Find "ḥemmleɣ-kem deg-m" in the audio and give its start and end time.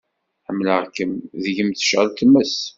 0.47-1.69